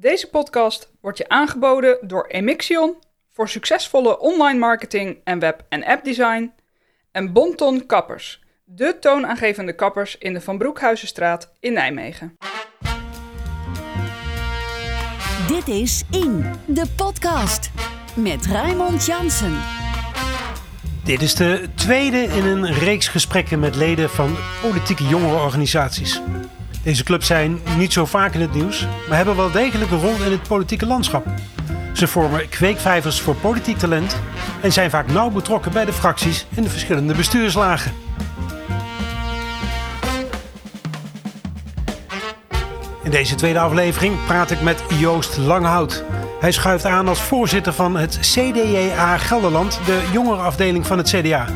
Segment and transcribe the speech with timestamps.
[0.00, 2.96] Deze podcast wordt je aangeboden door Emixion
[3.32, 6.52] voor succesvolle online marketing en web- en appdesign
[7.12, 12.36] en Bonton Kappers, de toonaangevende kappers in de Van Broekhuizenstraat in Nijmegen.
[15.48, 17.70] Dit is In, de podcast.
[18.16, 19.62] Met Raymond Jansen.
[21.04, 26.20] Dit is de tweede in een reeks gesprekken met leden van politieke jongerenorganisaties.
[26.82, 30.22] Deze clubs zijn niet zo vaak in het nieuws, maar hebben wel degelijk een rol
[30.24, 31.26] in het politieke landschap.
[31.92, 34.16] Ze vormen kweekvijvers voor politiek talent
[34.60, 37.92] en zijn vaak nauw betrokken bij de fracties en de verschillende bestuurslagen.
[43.02, 46.04] In deze tweede aflevering praat ik met Joost Langhout.
[46.40, 51.46] Hij schuift aan als voorzitter van het CDJA Gelderland, de jongerenafdeling van het CDA.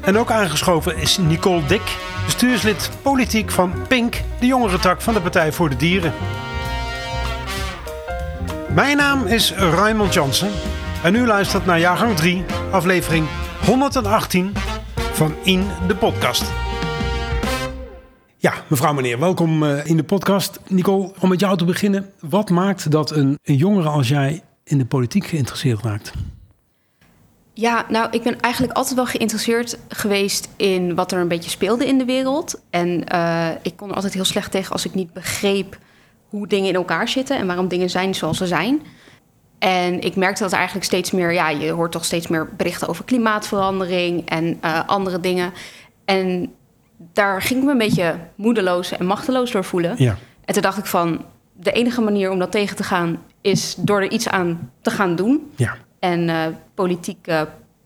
[0.00, 5.52] En ook aangeschoven is Nicole Dik, bestuurslid politiek van PINK, de jongerentak van de Partij
[5.52, 6.12] voor de Dieren.
[8.74, 10.50] Mijn naam is Raymond Jansen
[11.02, 13.26] en u luistert naar jaargang 3, aflevering
[13.66, 14.52] 118
[14.94, 16.52] van In de Podcast.
[18.36, 20.60] Ja, mevrouw, meneer, welkom eh, in de podcast.
[20.68, 22.10] Nicole, om met jou te beginnen.
[22.20, 26.12] Wat maakt dat een, een jongere als jij in de politiek geïnteresseerd raakt?
[27.60, 31.86] Ja, nou, ik ben eigenlijk altijd wel geïnteresseerd geweest in wat er een beetje speelde
[31.86, 32.60] in de wereld.
[32.70, 35.78] En uh, ik kon er altijd heel slecht tegen als ik niet begreep
[36.28, 38.82] hoe dingen in elkaar zitten en waarom dingen zijn zoals ze zijn.
[39.58, 42.88] En ik merkte dat er eigenlijk steeds meer, ja, je hoort toch steeds meer berichten
[42.88, 45.52] over klimaatverandering en uh, andere dingen.
[46.04, 46.52] En
[47.12, 49.94] daar ging ik me een beetje moedeloos en machteloos door voelen.
[49.98, 50.16] Ja.
[50.44, 54.00] En toen dacht ik van, de enige manier om dat tegen te gaan is door
[54.00, 55.50] er iets aan te gaan doen.
[55.56, 55.76] Ja.
[56.00, 57.40] En uh, politiek uh,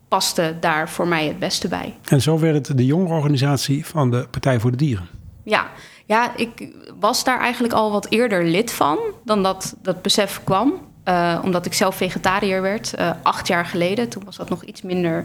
[0.09, 1.95] paste daar voor mij het beste bij.
[2.05, 5.09] En zo werd het de jongerenorganisatie van de Partij voor de Dieren.
[5.45, 5.67] Ja,
[6.07, 6.69] ja ik
[7.01, 10.73] was daar eigenlijk al wat eerder lid van dan dat dat besef kwam.
[11.09, 14.09] Uh, omdat ik zelf vegetariër werd, acht jaar geleden.
[14.09, 15.25] Toen was dat nog iets minder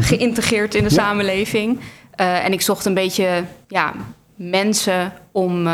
[0.00, 0.96] geïntegreerd in de ja.
[0.96, 1.80] samenleving.
[2.16, 3.94] en ik zocht een beetje ja,
[4.36, 5.68] mensen om,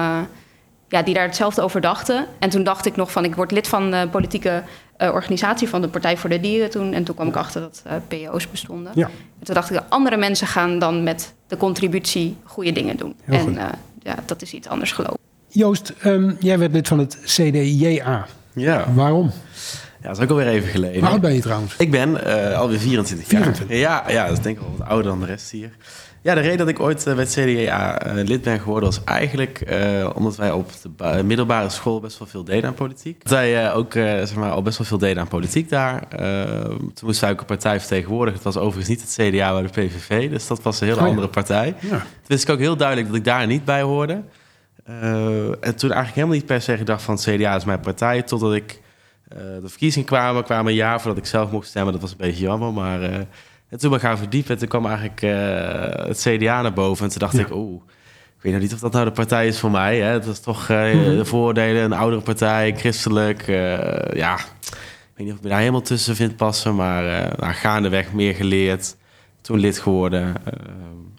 [0.88, 2.26] ja, die daar hetzelfde over dachten.
[2.38, 4.62] En toen dacht ik nog van, ik word lid van de politieke
[4.98, 6.92] uh, organisatie van de Partij voor de Dieren toen.
[6.92, 8.92] En toen kwam ik achter dat uh, PO's bestonden.
[8.94, 9.06] Ja.
[9.06, 13.14] En toen dacht ik, andere mensen gaan dan met de contributie goede dingen doen.
[13.22, 13.64] Heel en uh,
[14.02, 15.18] ja, dat is iets anders gelopen.
[15.48, 18.26] Joost, um, jij werd lid van het CDJA.
[18.52, 18.92] Ja.
[18.94, 19.30] Waarom?
[20.02, 21.00] Ja, dat is ook alweer even geleden.
[21.00, 21.74] Hoe oud ben je trouwens?
[21.76, 22.24] Ik ben
[22.56, 23.68] alweer 24 24.
[23.68, 23.78] jaar.
[23.78, 25.70] Ja, ja, dat is denk ik wel wat ouder dan de rest hier.
[26.22, 29.04] Ja, de reden dat ik ooit uh, bij het CDA uh, lid ben geworden was
[29.04, 33.22] eigenlijk uh, omdat wij op de middelbare school best wel veel deden aan politiek.
[33.22, 36.08] Dat wij ook zeg maar, al best wel veel deden aan politiek daar.
[36.94, 38.42] toen moest wij ook een partij vertegenwoordigen.
[38.42, 40.30] Het was overigens niet het CDA, maar de PVV.
[40.30, 41.10] Dus dat was een hele Oh ja.
[41.10, 41.74] andere partij.
[41.80, 41.88] Ja.
[41.88, 44.22] Toen wist ik ook heel duidelijk dat ik daar niet bij hoorde.
[44.84, 48.22] en toen eigenlijk helemaal niet per se gedacht van het CDA is mijn partij.
[48.22, 48.80] Totdat ik
[49.28, 51.92] de verkiezingen kwamen, kwamen een jaar voordat ik zelf mocht stemmen.
[51.92, 53.26] Dat was een beetje jammer, maar...
[53.68, 57.04] En toen ben ik gaan verdiepen en toen kwam eigenlijk uh, het CDA naar boven.
[57.04, 57.40] En toen dacht Ja.
[57.40, 57.82] ik, oeh,
[58.36, 59.98] ik weet nou niet of dat nou de partij is voor mij.
[60.00, 60.12] Hè?
[60.20, 61.16] Dat is toch uh, Mhm.
[61.16, 63.46] de voordelen, een oudere partij, christelijk.
[63.48, 63.56] Uh,
[64.12, 66.74] ja, ik weet niet of ik me daar helemaal tussen vind passen.
[66.74, 67.02] Maar
[67.38, 68.96] nou, gaandeweg meer geleerd.
[69.40, 70.22] Toen lid geworden.
[70.28, 70.52] Uh,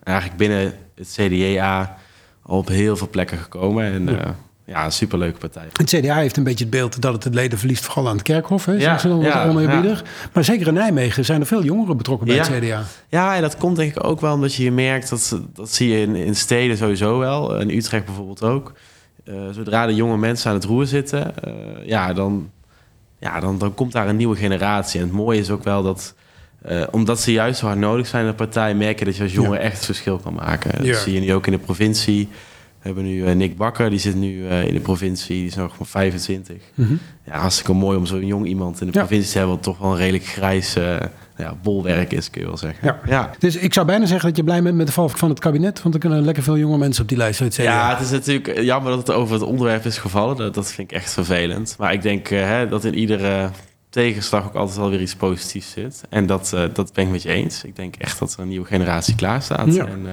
[0.03, 1.97] eigenlijk binnen het CDA
[2.43, 3.83] al op heel veel plekken gekomen.
[3.85, 4.35] En Ja.
[4.69, 5.63] Ja, een superleuke partij.
[5.73, 8.21] Het CDA heeft een beetje het beeld dat het het leden verliest, vooral aan het
[8.23, 8.65] kerkhof.
[8.65, 10.01] Hè, Ja, ze ja.
[10.33, 12.43] Maar zeker in Nijmegen zijn er veel jongeren betrokken bij Ja.
[12.51, 12.83] het CDA.
[13.09, 16.01] Ja, en dat komt denk ik ook wel omdat je merkt, dat, dat zie je
[16.01, 18.73] in, in steden sowieso wel, in Utrecht bijvoorbeeld ook.
[19.25, 21.53] Uh, zodra de jonge mensen aan het roer zitten, uh,
[21.85, 22.49] ja, dan,
[23.19, 24.99] ja dan, dan komt daar een nieuwe generatie.
[24.99, 26.15] En het mooie is ook wel dat,
[26.69, 29.23] uh, omdat ze juist zo hard nodig zijn in de partij, merk je dat je
[29.23, 29.57] als jongen Ja.
[29.59, 30.71] echt het verschil kan maken.
[30.77, 30.97] Dat Ja.
[30.97, 32.29] zie je nu ook in de provincie.
[32.81, 35.55] We hebben nu uh, Nick Bakker, die zit nu uh, in de provincie, die is
[35.55, 36.55] nog maar 25.
[36.73, 36.93] Mhm.
[37.25, 38.99] Ja, hartstikke mooi om zo'n jong iemand in de Ja.
[38.99, 40.95] provincie te hebben, wat toch wel een redelijk grijs uh,
[41.37, 42.87] ja, bolwerk is, kun je wel zeggen.
[42.87, 42.99] Ja.
[43.05, 43.31] ja.
[43.39, 45.81] Dus ik zou bijna zeggen dat je blij bent met de val van het kabinet.
[45.81, 47.63] Want er kunnen lekker veel jonge mensen op die lijst CDA.
[47.63, 50.35] Ja, het is natuurlijk jammer dat het over het onderwerp is gevallen.
[50.37, 51.75] Dat, dat vind ik echt vervelend.
[51.79, 53.49] Maar ik denk hè, dat in iedere
[53.89, 56.01] tegenslag ook altijd wel weer iets positiefs zit.
[56.09, 57.63] En dat, uh, dat ben ik met je eens.
[57.63, 59.73] Ik denk echt dat er een nieuwe generatie klaar staat.
[59.73, 59.85] Ja.
[59.85, 60.11] En, uh,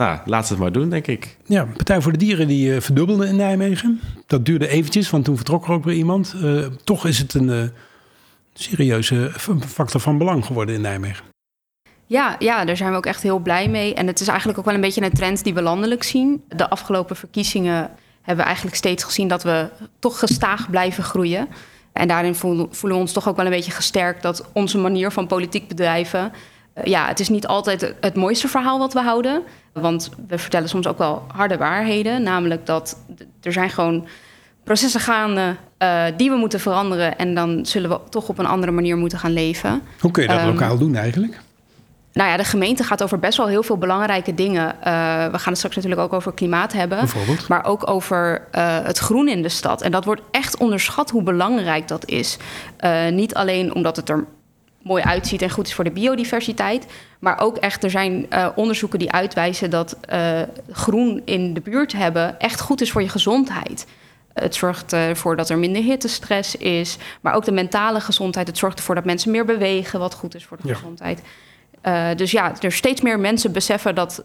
[0.00, 1.36] nou, laat ze het maar doen, denk ik.
[1.46, 4.00] Ja, Partij voor de Dieren die uh, verdubbelde in Nijmegen.
[4.26, 6.34] Dat duurde eventjes, want toen vertrok er ook weer iemand.
[6.42, 7.62] Uh, toch is het een uh,
[8.54, 9.32] serieuze
[9.66, 11.24] factor van belang geworden in Nijmegen.
[12.06, 13.94] Ja, ja, daar zijn we ook echt heel blij mee.
[13.94, 16.42] En het is eigenlijk ook wel een beetje een trend die we landelijk zien.
[16.48, 17.90] De afgelopen verkiezingen
[18.22, 19.68] hebben we eigenlijk steeds gezien dat we
[19.98, 21.48] toch gestaag blijven groeien.
[21.92, 25.26] En daarin voelen we ons toch ook wel een beetje gesterkt dat onze manier van
[25.26, 26.32] politiek bedrijven.
[26.80, 29.42] Uh, ja, het is niet altijd het mooiste verhaal wat we houden.
[29.72, 32.22] Want we vertellen soms ook wel harde waarheden.
[32.22, 32.96] Namelijk dat
[33.42, 34.06] er zijn gewoon
[34.64, 37.18] processen gaande eh, die we moeten veranderen.
[37.18, 39.82] En dan zullen we toch op een andere manier moeten gaan leven.
[40.00, 41.40] Hoe kun je dat Ehm, lokaal doen eigenlijk?
[42.12, 44.82] Nou ja, de gemeente gaat over best wel heel veel belangrijke dingen.
[44.82, 44.92] Eh,
[45.26, 46.98] we gaan het straks natuurlijk ook over klimaat hebben.
[46.98, 47.48] Bijvoorbeeld?
[47.48, 49.82] Maar ook over eh, het groen in de stad.
[49.82, 52.36] En dat wordt echt onderschat hoe belangrijk dat is.
[53.10, 54.24] Niet alleen omdat het er
[54.82, 56.86] mooi uitziet en goed is voor de biodiversiteit.
[57.18, 60.40] Maar ook echt, er zijn eh, onderzoeken die uitwijzen dat eh,
[60.70, 63.86] groen in de buurt hebben echt goed is voor je gezondheid.
[64.32, 66.96] Het zorgt ervoor dat er minder hittestress is.
[67.20, 68.46] Maar ook de mentale gezondheid.
[68.46, 70.74] Het zorgt ervoor dat mensen meer bewegen, wat goed is voor de Ja.
[70.74, 71.22] gezondheid.
[71.80, 74.24] Eh, dus ja, er steeds meer mensen beseffen dat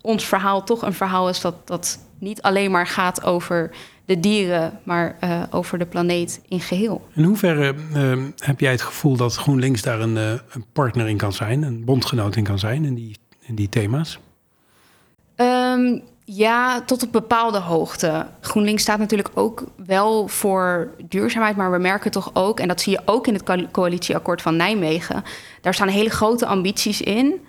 [0.00, 3.70] ons verhaal toch een verhaal is dat, dat niet alleen maar gaat over
[4.06, 7.08] de dieren, maar eh, over de planeet in geheel.
[7.14, 11.16] In hoeverre eh, heb jij het gevoel dat GroenLinks daar een, eh, een partner in
[11.16, 14.18] kan zijn, een bondgenoot in kan zijn in die, in die thema's?
[15.34, 18.26] Ehm, ja, tot op bepaalde hoogte.
[18.40, 22.92] GroenLinks staat natuurlijk ook wel voor duurzaamheid, maar we merken toch ook, en dat zie
[22.92, 25.24] je ook in het co- coalitieakkoord van Nijmegen,
[25.60, 27.40] daar staan hele grote ambities in,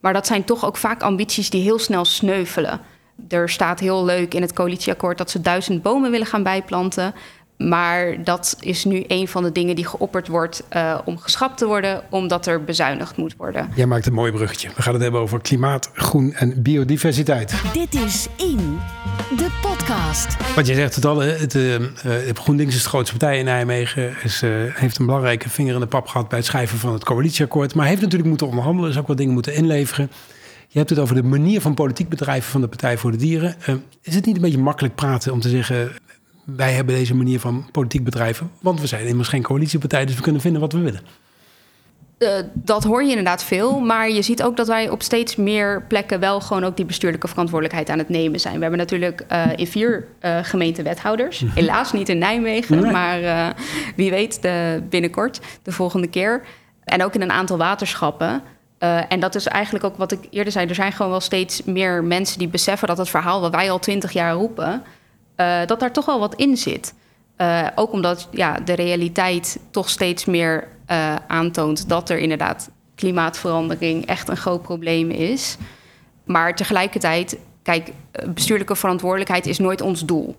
[0.00, 2.80] maar dat zijn toch ook vaak ambities die heel snel sneuvelen.
[3.28, 7.14] Er staat heel leuk in het coalitieakkoord dat ze duizend bomen willen gaan bijplanten.
[7.56, 11.66] Maar dat is nu een van de dingen die geopperd wordt eh, om geschrapt te
[11.66, 13.70] worden, omdat er bezuinigd moet worden.
[13.74, 14.70] Jij maakt een mooi bruggetje.
[14.76, 17.54] We gaan het hebben over klimaat, groen en biodiversiteit.
[17.72, 18.78] Dit is In,
[19.36, 20.54] de podcast.
[20.54, 21.82] Wat je zegt het al, het, eh, eh,
[22.34, 24.14] GroenLinks is de grootste partij in Nijmegen.
[24.22, 27.04] Is, eh, heeft een belangrijke vinger in de pap gehad bij het schrijven van het
[27.04, 27.74] coalitieakkoord.
[27.74, 30.10] Maar heeft natuurlijk moeten onderhandelen, dus ook wat dingen moeten inleveren.
[30.74, 33.54] Je hebt het over de manier van politiek bedrijven van de Partij voor de Dieren.
[33.60, 35.92] Eh, is het niet een beetje makkelijk praten om te zeggen...
[36.44, 38.50] wij hebben deze manier van politiek bedrijven...
[38.60, 41.00] want we zijn immers geen coalitiepartij, dus we kunnen vinden wat we willen.
[42.18, 43.80] Eh, dat hoor je inderdaad veel.
[43.80, 47.28] Maar je ziet ook dat wij op steeds meer plekken wel gewoon ook die bestuurlijke
[47.28, 48.54] verantwoordelijkheid aan het nemen zijn.
[48.54, 51.44] We hebben natuurlijk eh, in vier eh, gemeenten wethouders.
[51.54, 52.92] Helaas niet in Nijmegen, Nee.
[52.92, 53.54] maar
[53.96, 56.42] wie weet de, binnenkort, de volgende keer.
[56.84, 58.42] En ook in een aantal waterschappen.
[58.84, 60.66] Eh, en dat is eigenlijk ook wat ik eerder zei.
[60.66, 63.78] Er zijn gewoon wel steeds meer mensen die beseffen dat het verhaal wat wij al
[63.78, 64.82] twintig jaar roepen,
[65.36, 66.94] eh, dat daar toch wel wat in zit.
[67.36, 70.72] Eh, ook omdat ja, de realiteit toch steeds meer
[71.26, 75.56] aantoont dat er inderdaad klimaatverandering echt een groot probleem is.
[76.24, 77.92] Maar tegelijkertijd, kijk,
[78.26, 80.36] bestuurlijke verantwoordelijkheid is nooit ons doel.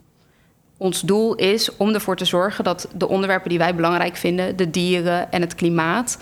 [0.78, 4.70] Ons doel is om ervoor te zorgen dat de onderwerpen die wij belangrijk vinden, de
[4.70, 6.18] dieren en het klimaat,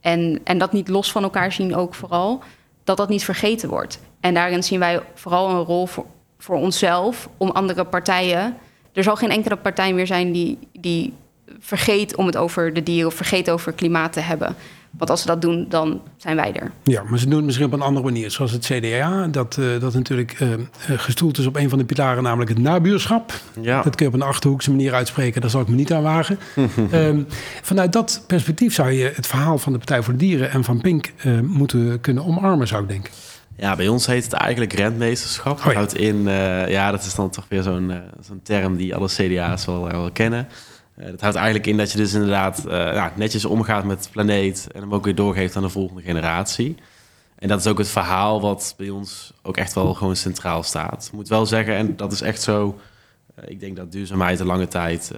[0.00, 2.42] en, en dat niet los van elkaar zien ook vooral,
[2.84, 4.00] dat dat niet vergeten wordt.
[4.20, 5.86] En daarin zien wij vooral een rol
[6.38, 8.56] voor, onszelf, om andere partijen.
[8.92, 11.12] Er zal geen enkele partij meer zijn die, die
[11.58, 14.56] vergeet om het over de dieren of vergeet over klimaat te hebben.
[14.90, 16.70] Want als ze dat doen, dan zijn wij er.
[16.82, 18.30] Ja, maar ze doen het misschien op een andere manier.
[18.30, 21.84] Zoals het CDA, dat, eh, dat natuurlijk eh, eh, gestoeld is op een van de
[21.84, 23.32] pilaren, namelijk het nabuurschap.
[23.60, 23.82] Ja.
[23.82, 26.38] Dat kun je op een achterhoekse manier uitspreken, daar zal ik me niet aan wagen.
[26.90, 27.22] Ehm,
[27.62, 30.80] vanuit dat perspectief zou je het verhaal van de Partij voor de Dieren en van
[30.80, 33.12] Pink eh, moeten kunnen omarmen, zou ik denken.
[33.56, 35.56] Ja, bij ons heet het eigenlijk rentmeesterschap.
[35.56, 35.78] Dat Oh ja.
[35.78, 39.64] houdt in, eh, ja, dat is dan toch weer zo'n zo'n term die alle CDA's
[39.64, 40.48] wel, wel kennen.
[40.96, 44.10] Eh, dat houdt eigenlijk in dat je dus inderdaad eh, ja, netjes omgaat met de
[44.10, 46.76] planeet en hem ook weer doorgeeft aan de volgende generatie.
[47.38, 51.04] En dat is ook het verhaal wat bij ons ook echt wel gewoon centraal staat.
[51.06, 52.78] Ik moet wel zeggen, en dat is echt zo.
[53.34, 55.10] eh, ik denk dat duurzaamheid de lange tijd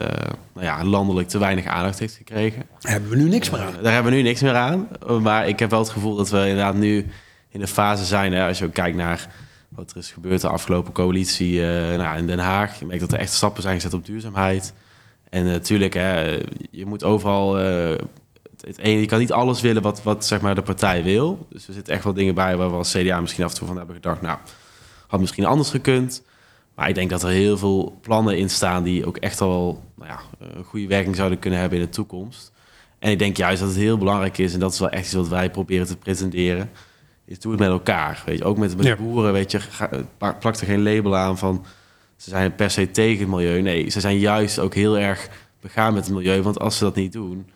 [0.55, 2.63] nou ja, landelijk te weinig aandacht heeft gekregen.
[2.79, 3.75] Daar hebben we nu niks meer aan.
[3.83, 4.89] Daar hebben we nu niks meer aan.
[5.23, 7.07] Maar ik heb wel het gevoel dat we inderdaad nu
[7.49, 8.33] in een fase zijn.
[8.33, 9.29] Hè, als je ook kijkt naar
[9.69, 11.61] wat er is gebeurd de afgelopen coalitie
[11.97, 12.79] nou, in Den Haag.
[12.79, 14.73] Je merkt dat er echt stappen zijn gezet op duurzaamheid.
[15.33, 16.39] En natuurlijk, hè,
[16.71, 17.59] je moet overal.
[17.59, 17.97] eh,
[18.61, 21.47] het, ene, je kan niet alles willen wat, wat zeg maar, de partij wil.
[21.51, 23.67] Dus er zitten echt wel dingen bij waar we als CDA misschien af en toe
[23.67, 24.21] van hebben gedacht.
[24.23, 24.39] Nou,
[25.07, 26.23] had misschien anders gekund.
[26.75, 30.11] Maar ik denk dat er heel veel plannen in staan die ook echt wel nou
[30.11, 30.21] ja,
[30.57, 32.53] een goede werking zouden kunnen hebben in de toekomst.
[32.99, 35.15] En ik denk juist dat het heel belangrijk is, en dat is wel echt iets
[35.15, 36.71] wat wij proberen te presenteren,
[37.25, 38.23] is doe het met elkaar.
[38.27, 38.97] Weet je, ook met, met Ja.
[38.97, 41.65] boeren, weet je, ga- plak plak er geen label aan van
[42.23, 43.61] ze zijn per se tegen het milieu.
[43.63, 45.29] Nee, ze zijn juist ook heel erg
[45.61, 47.47] begaan met het milieu, want als ze dat niet doen,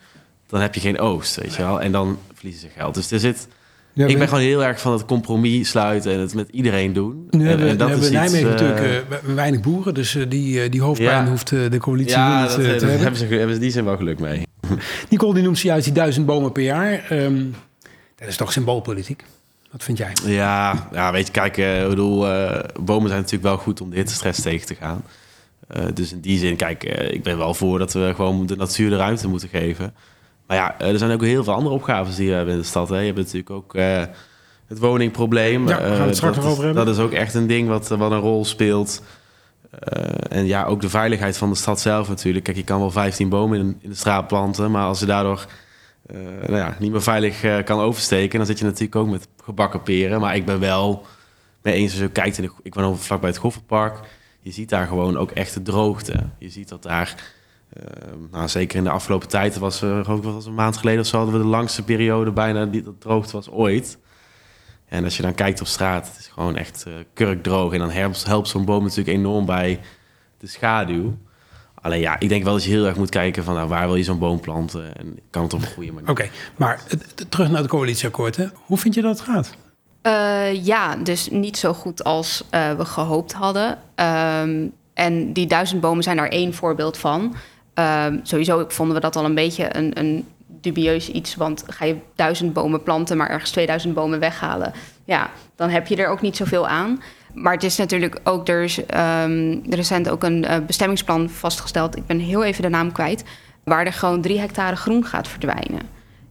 [0.47, 1.81] dan heb je geen oogst, weet je wel.
[1.81, 2.95] En dan verliezen ze geld.
[2.95, 3.49] Dus er zit,
[3.93, 7.27] Ja, ik ben gewoon heel erg van het compromis sluiten en het met iedereen doen.
[7.31, 9.61] Nu En- hebben, en we- nu hebben is iets, Nijmegen eh, natuurlijk eh, we- weinig
[9.61, 11.31] boeren, dus eh, die, die hoofdpijn Ja.
[11.31, 12.99] hoeft de coalitie ja, niet dat, te daar hebben.
[12.99, 14.43] hebben ze, hebben ze die zin wel geluk mee.
[15.11, 17.05] Nicole die noemt zojuist die duizend bomen per jaar.
[17.11, 17.45] Ehm,
[18.17, 19.25] dat is toch symboolpolitiek?
[19.71, 20.13] Wat vind jij?
[20.25, 23.91] Ja, ja weet je, kijk, eh, ik bedoel, eh, bomen zijn natuurlijk wel goed om
[23.91, 25.03] de hittestress tegen te gaan.
[25.69, 28.91] Eh, dus in die zin, kijk, ik ben wel voor dat we gewoon de natuur
[28.91, 29.95] de ruimte moeten geven.
[30.47, 32.89] Maar ja, er zijn ook heel veel andere opgaves die we hebben in de stad.
[32.89, 32.99] Hè.
[32.99, 33.73] Je hebt natuurlijk ook
[34.67, 35.69] het woningprobleem.
[35.69, 36.85] Ja, gaan het straks dat over hebben.
[36.85, 39.03] Dat is ook echt een ding wat, wat een rol speelt.
[40.29, 42.45] En ja, ook de veiligheid van de stad zelf natuurlijk.
[42.45, 45.47] Kijk, je kan wel 15 bomen in, in de straat planten, maar als je daardoor
[46.13, 49.83] nou ja, niet meer veilig eh, kan oversteken, dan zit je natuurlijk ook met gebakken
[49.83, 50.21] peren.
[50.21, 51.07] Maar ik ben wel
[51.63, 53.99] mee eens als je kijkt, in ik woon over vlakbij het Goffertpark,
[54.41, 56.15] je ziet daar gewoon ook echt de droogte.
[56.39, 57.33] Je ziet dat daar,
[57.69, 57.83] eh,
[58.31, 61.17] nou, zeker in de afgelopen tijd, was, uh, geloof was een maand geleden of zo,
[61.17, 63.99] hadden we de langste periode bijna die dat droogte was ooit.
[64.89, 67.73] En als je dan kijkt op straat, het is gewoon echt kurkdroog.
[67.73, 69.81] En dan helpt, helpt zo'n boom natuurlijk enorm bij
[70.39, 71.17] de schaduw.
[71.87, 73.97] Alleen ja, ik denk wel dat je heel erg moet kijken van nou, waar wil
[73.97, 76.11] je zo'n boom planten en kan het op een goede manier.
[76.11, 76.83] Oké, maar
[77.29, 78.37] terug naar het coalitieakkoord.
[78.37, 78.47] Hè?
[78.55, 79.55] Hoe vind je dat het gaat?
[80.03, 83.79] Uh, ja, dus niet zo goed als uh, we gehoopt hadden.
[84.41, 87.37] Um, en die duizend bomen zijn daar één voorbeeld van.
[87.75, 91.35] Um, sowieso vonden we dat al een beetje een, een dubieus iets.
[91.35, 94.73] Want ga je duizend bomen planten, maar ergens 2000 bomen weghalen.
[95.05, 97.03] Ja, dan heb je er ook niet zoveel aan.
[97.37, 101.97] Maar het is natuurlijk ook, er is um, recent ook een uh, bestemmingsplan vastgesteld.
[101.97, 103.25] Ik ben heel even de naam kwijt.
[103.65, 105.81] Waar er gewoon drie hectare groen gaat verdwijnen.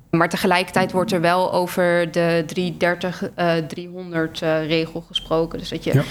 [0.09, 5.59] Maar tegelijkertijd wordt er wel over de 330, uh, 300 uh, regel gesproken.
[5.59, 6.03] Dus dat je ja.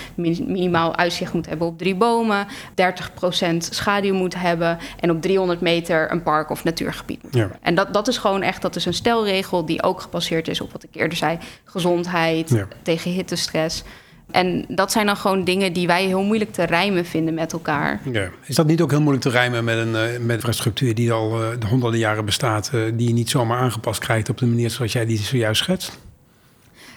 [0.46, 6.12] minimaal uitzicht moet hebben op drie bomen, 30% schaduw moet hebben en op 300 meter
[6.12, 7.40] een park of natuurgebied moet ja.
[7.40, 7.58] hebben.
[7.62, 10.72] En dat, dat is gewoon echt, dat is een stelregel die ook gebaseerd is op
[10.72, 12.68] wat ik eerder zei: gezondheid, ja.
[12.82, 13.82] tegen hittestress.
[14.30, 18.00] En dat zijn dan gewoon dingen die wij heel moeilijk te rijmen vinden met elkaar.
[18.12, 18.28] Ja.
[18.44, 21.42] Is dat niet ook heel moeilijk te rijmen met een uh, met infrastructuur die al
[21.42, 24.70] uh, de honderden jaren bestaat, uh, die je niet zomaar aangepast krijgt op de manier
[24.70, 25.98] zoals jij die zojuist schetst?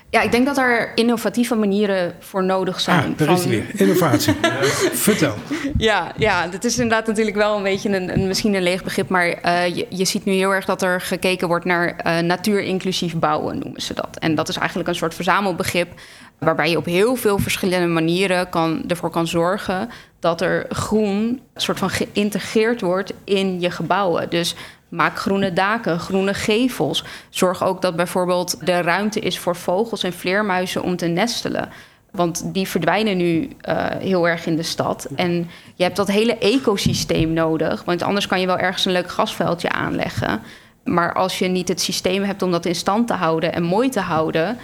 [0.09, 3.11] Ja, ik denk dat er innovatieve manieren voor nodig zijn.
[3.11, 3.35] Ah, daar van...
[3.35, 3.81] is die weer.
[3.81, 4.33] Innovatie.
[5.07, 5.33] Vertel.
[5.77, 9.09] Ja, ja, dat is inderdaad natuurlijk wel een beetje een, een misschien een leeg begrip.
[9.09, 13.15] Maar uh, je, je ziet nu heel erg dat er gekeken wordt naar uh, natuur-inclusief
[13.15, 14.17] bouwen, noemen ze dat.
[14.19, 15.99] En dat is eigenlijk een soort verzamelbegrip
[16.39, 19.89] waarbij je op heel veel verschillende manieren kan, ervoor kan zorgen
[20.19, 24.29] dat er groen soort van geïntegreerd wordt in je gebouwen.
[24.29, 24.55] Dus
[24.89, 27.03] maak groene daken, groene gevels.
[27.29, 31.69] Zorg ook dat bijvoorbeeld de ruimte is voor vogels en vleermuizen om te nestelen.
[32.11, 35.07] Want die verdwijnen nu uh, heel erg in de stad.
[35.15, 37.83] En je hebt dat hele ecosysteem nodig.
[37.83, 40.41] Want anders kan je wel ergens een leuk grasveldje aanleggen.
[40.83, 43.89] Maar als je niet het systeem hebt om dat in stand te houden en mooi
[43.89, 44.57] te houden,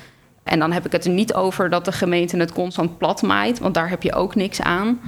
[0.43, 3.59] en dan heb ik het er niet over dat de gemeente het constant plat maait,
[3.59, 5.00] want daar heb je ook niks aan.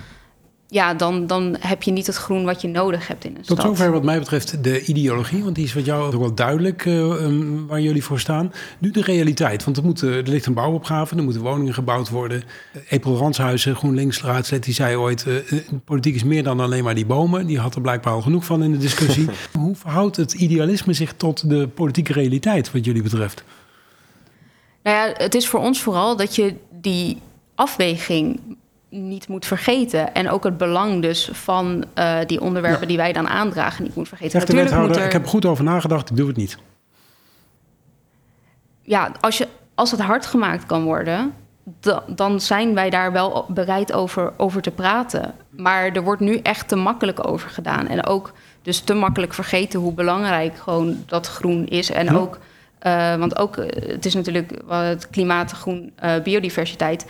[0.67, 3.45] Ja, dan, dan heb je niet het groen wat je nodig hebt in een Tot
[3.45, 3.57] stad.
[3.57, 6.85] Tot zover wat mij betreft de ideologie, want die is wat jou ook wel duidelijk
[6.85, 8.53] uh, um, waar jullie voor staan.
[8.79, 12.43] Nu de realiteit, want er, moet, er ligt een bouwopgave, er moeten woningen gebouwd worden.
[12.89, 15.25] Epel Ranshuizen, GroenLinks raadslid, die zei ooit...
[15.27, 17.47] Uh, politiek is meer dan alleen maar die bomen.
[17.47, 19.29] Die had er blijkbaar al genoeg van in de discussie.
[19.59, 23.43] Hoe verhoudt het idealisme zich tot de politieke realiteit wat jullie betreft?
[24.85, 27.21] Nou ja, het is voor ons vooral dat je die
[27.55, 28.39] afweging
[28.89, 30.13] niet moet vergeten.
[30.13, 32.87] En ook het belang dus van uh, die onderwerpen ja.
[32.87, 34.31] die wij dan aandragen niet moet vergeten.
[34.31, 35.05] Zegt wethouder, er...
[35.05, 36.57] ik heb er goed over nagedacht, ik doe het niet.
[38.81, 41.33] Ja, als, je, als het hard gemaakt kan worden,
[42.07, 45.33] dan zijn wij daar wel bereid over, over te praten.
[45.49, 47.87] Maar er wordt nu echt te makkelijk over gedaan.
[47.87, 51.91] En ook dus te makkelijk vergeten hoe belangrijk gewoon dat groen is.
[51.91, 52.13] En ja.
[52.13, 52.39] ook...
[52.85, 53.55] Uh, want ook,
[53.89, 57.05] het is natuurlijk het klimaat, groen, uh, biodiversiteit.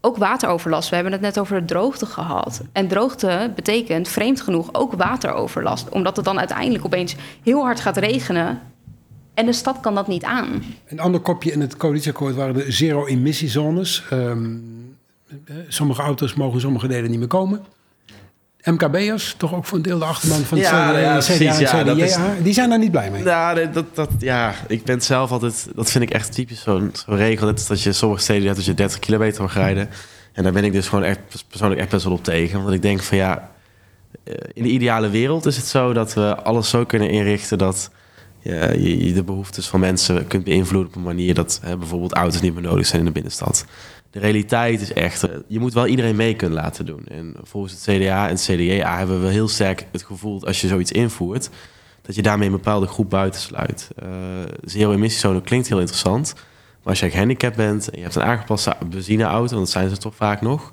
[0.00, 0.88] Ook wateroverlast.
[0.88, 2.62] We hebben het net over de droogte gehad.
[2.72, 5.88] En droogte betekent, vreemd genoeg, ook wateroverlast.
[5.88, 8.60] Omdat het dan uiteindelijk opeens heel hard gaat regenen.
[9.34, 10.62] En de stad kan dat niet aan.
[10.86, 14.04] Een ander kopje in het coalitieakkoord waren de zero-emissiezones.
[14.12, 14.96] Um,
[15.68, 17.64] sommige auto's mogen sommige delen niet meer komen.
[18.64, 21.96] MKB'ers, toch ook voor een deel de achterban van het ja, CDA, ja, CDA en
[21.96, 22.34] ja, CDA.
[22.42, 23.24] Die zijn daar niet blij mee.
[23.24, 25.66] Ja, dat, dat, ja, ik ben zelf altijd...
[25.74, 27.46] Dat vind ik echt typisch zo'n zo'n regel.
[27.46, 29.88] Dat, is dat je sommige steden hebt dat je 30 kilometer mag rijden.
[30.32, 31.18] En daar ben ik dus gewoon echt
[31.48, 32.62] persoonlijk echt best wel op tegen.
[32.62, 33.50] Want ik denk van ja...
[34.24, 37.58] eh, In de ideale wereld is het zo dat we alles zo kunnen inrichten...
[37.58, 37.90] dat
[38.40, 41.34] ja, je de behoeftes van mensen kunt beïnvloeden op een manier...
[41.34, 43.64] dat hè, bijvoorbeeld auto's niet meer nodig zijn in de binnenstad.
[44.14, 45.22] De realiteit is echt...
[45.22, 47.04] eh, Je moet wel iedereen mee kunnen laten doen.
[47.08, 50.38] En volgens het CDA en het CDA hebben we heel sterk het gevoel...
[50.38, 51.50] dat als je zoiets invoert
[52.02, 53.90] dat je daarmee een bepaalde groep buitensluit.
[54.02, 54.08] Uh,
[54.64, 56.32] Zero-emissiezone klinkt heel interessant.
[56.34, 59.38] Maar als je gehandicapt bent en je hebt een aangepaste benzineauto...
[59.38, 60.72] want dat zijn ze toch vaak nog...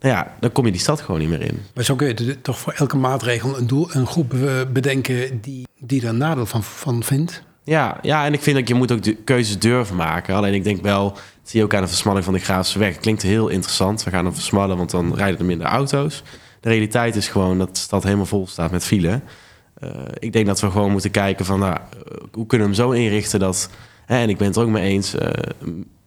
[0.00, 1.62] nou ja, dan kom je die stad gewoon niet meer in.
[1.74, 4.40] Maar zo kun je toch voor elke maatregel een, doel, een groep eh,
[4.72, 7.42] bedenken die, die er een nadeel van, van vindt.
[7.64, 10.34] Ja, ja, en ik vind dat je moet ook de keuzes durven maken.
[10.34, 11.16] Alleen ik denk wel,
[11.48, 12.98] zie je ook aan de versmalling van de Graafse weg.
[12.98, 14.04] Klinkt heel interessant.
[14.04, 16.22] We gaan hem versmallen, want dan rijden er minder auto's.
[16.60, 19.20] De realiteit is gewoon dat de stad helemaal vol staat met file.
[19.82, 22.84] Uh, ik denk dat we gewoon moeten kijken van, nou, uh, hoe kunnen we hem
[22.84, 23.70] zo inrichten dat...
[24.06, 25.28] En ik ben het er ook mee eens, uh,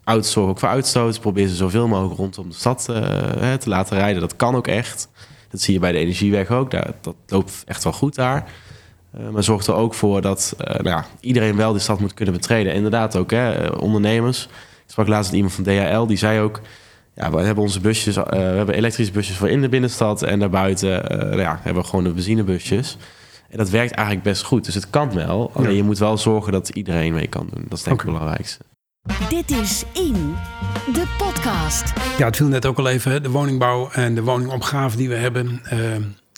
[0.04, 1.20] auto's ook voor uitstoot.
[1.20, 2.86] Probeer ze zoveel mogelijk rondom de stad
[3.60, 4.22] te laten rijden.
[4.22, 5.10] Dat kan ook echt.
[5.50, 6.72] Dat zie je bij de Energieweg ook.
[6.72, 8.52] Daar, dat loopt echt wel goed daar.
[9.32, 12.74] Maar zorgt er ook voor dat nou iedereen wel de stad moet kunnen betreden.
[12.74, 14.48] Inderdaad ook, hè, ondernemers.
[14.92, 16.62] Ik sprak laatst met iemand van DHL, die zei ook...
[17.16, 20.22] Ja, we hebben onze busjes, uh, we hebben elektrische busjes voor in de binnenstad...
[20.22, 22.98] en daarbuiten nou ja, hebben we gewoon de benzinebusjes.
[23.50, 24.66] En dat werkt eigenlijk best goed.
[24.66, 25.52] Dus het kan wel.
[25.54, 27.66] Alleen je moet wel zorgen dat iedereen mee kan doen.
[27.70, 28.14] Dat is denk ik okay.
[28.14, 28.64] het belangrijkste.
[29.30, 30.36] Dit is In,
[30.94, 31.94] de podcast.
[32.18, 35.48] Ja, het viel net ook al even, de woningbouw en de woningopgave die we hebben.
[35.48, 35.80] Uh,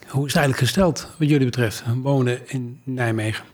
[0.08, 3.46] hoe is het eigenlijk gesteld wat jullie betreft, wonen in Nijmegen?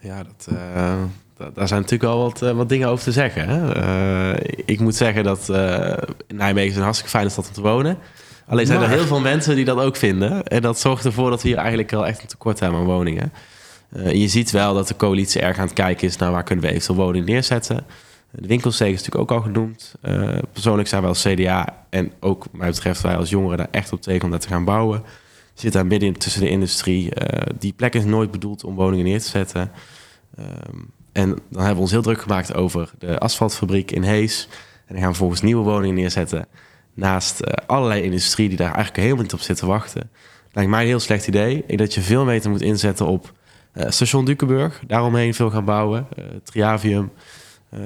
[0.00, 1.02] Ja, dat, uh,
[1.36, 3.48] daar zijn natuurlijk wel wat, uh, wat dingen over te zeggen.
[3.48, 4.34] Hè?
[4.64, 5.48] ik moet zeggen dat
[6.28, 7.98] Nijmegen is een hartstikke fijne stad om te wonen.
[8.46, 10.44] Alleen zijn er heel veel mensen die dat ook vinden.
[10.44, 13.32] En dat zorgt ervoor dat we hier eigenlijk wel echt een tekort hebben aan woningen.
[13.96, 16.64] Uh, je ziet wel dat de coalitie erg aan het kijken is naar waar kunnen
[16.64, 17.86] we eventueel woningen neerzetten.
[18.30, 19.94] De winkelsteek is natuurlijk ook al genoemd.
[20.02, 23.92] Uh, persoonlijk zijn wij als CDA en ook mij betreft wij als jongeren daar echt
[23.92, 25.02] op tegen om dat te gaan bouwen.
[25.54, 27.04] Je zit daar midden tussen de industrie.
[27.04, 29.70] Uh, die plek is nooit bedoeld om woningen neer te zetten.
[30.38, 34.48] Um, en dan hebben we ons heel druk gemaakt over de asfaltfabriek in Hees.
[34.86, 36.46] En dan gaan we volgens nieuwe woningen neerzetten.
[36.94, 40.10] Naast uh, allerlei industrie die daar eigenlijk helemaal niet op zit te wachten.
[40.52, 41.64] Lijkt mij een heel slecht idee.
[41.66, 43.32] Ik dat je veel beter moet inzetten op
[43.74, 44.80] uh, station Dukenburg.
[44.86, 46.06] Daaromheen veel gaan bouwen.
[46.18, 47.10] Uh, Triavium.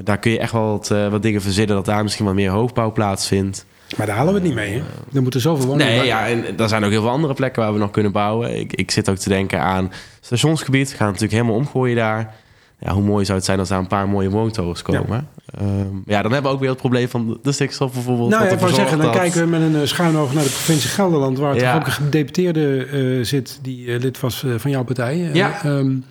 [0.05, 1.77] daar kun je echt wel wat, wat, dingen verzinnen.
[1.77, 3.67] Dat daar misschien wat meer hoogbouw plaatsvindt.
[3.97, 4.83] Maar daar halen we het niet mee, hè?
[5.15, 7.73] Er moeten zoveel woningen Nee, ja, en er zijn ook heel veel andere plekken waar
[7.73, 8.59] we nog kunnen bouwen.
[8.59, 10.91] Ik, ik zit ook te denken aan stationsgebied.
[10.91, 12.35] We gaan natuurlijk helemaal omgooien daar
[12.81, 15.29] ja, hoe mooi zou het zijn als daar een paar mooie woontorens komen.
[15.59, 15.63] Ja.
[15.63, 18.31] Um, ja, dan hebben we ook weer het probleem van de stikstof bijvoorbeeld.
[18.31, 19.17] Nou, ik wou zeggen, dan dat...
[19.17, 21.39] kijken we met een uh, schuin oog naar de provincie Gelderland...
[21.39, 21.73] waar ja.
[21.73, 25.17] toch ook een gedeputeerde uh, zit die uh, lid was van jouw partij.
[25.33, 25.65] Ja.
[25.65, 26.05] Um,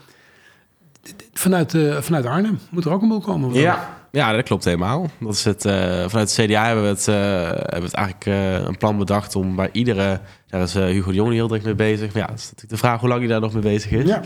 [1.33, 3.53] vanuit, vanuit Arnhem moet er ook een boel komen.
[3.53, 3.89] Ja.
[4.11, 5.09] ja, dat klopt helemaal.
[5.19, 5.61] Dat is het,
[6.07, 8.25] vanuit het CDA hebben we het, hebben we het eigenlijk
[8.67, 9.35] een plan bedacht...
[9.35, 10.19] om bij iedere...
[10.47, 12.13] Daar is Hugo de Jong heel druk mee bezig.
[12.13, 14.07] Maar ja, dat is natuurlijk de vraag hoe lang hij daar nog mee bezig is.
[14.07, 14.21] Ja.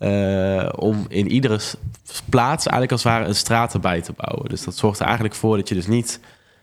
[0.00, 1.58] Uh, om in iedere
[2.24, 4.48] plaats eigenlijk als het ware een straat erbij te bouwen.
[4.48, 6.20] Dus dat zorgt er eigenlijk voor dat je dus niet